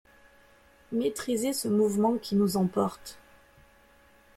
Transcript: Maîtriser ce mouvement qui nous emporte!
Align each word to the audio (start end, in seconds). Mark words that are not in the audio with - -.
Maîtriser 0.91 1.53
ce 1.53 1.67
mouvement 1.67 2.17
qui 2.17 2.35
nous 2.35 2.57
emporte! 2.57 3.19